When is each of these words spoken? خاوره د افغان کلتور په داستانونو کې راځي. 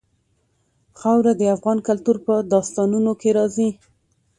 خاوره 0.99 1.31
د 1.37 1.41
افغان 1.55 1.77
کلتور 1.87 2.17
په 2.25 2.33
داستانونو 2.53 3.11
کې 3.21 3.29
راځي. 3.37 3.69